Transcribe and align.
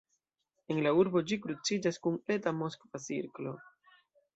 En 0.75 0.79
la 0.85 0.93
urbo 1.01 1.23
ĝi 1.33 1.39
kruciĝas 1.45 2.03
kun 2.07 2.21
Eta 2.39 2.59
Moskva 2.65 3.07
cirklo. 3.09 3.59